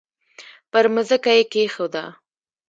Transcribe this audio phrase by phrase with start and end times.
[0.71, 2.05] پر مځکه یې کښېږده!